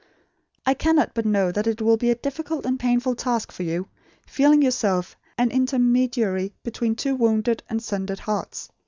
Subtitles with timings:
[0.65, 3.87] I cannot but know that it will be a difficult and painful task for you,
[4.25, 8.71] feeling yourself an intermediary between two wounded and sundered hearts.